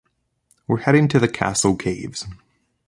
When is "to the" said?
1.09-1.27